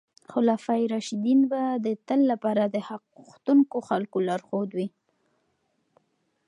[0.31, 4.87] خلفای راشدین به د تل لپاره د حق غوښتونکو خلکو لارښود وي.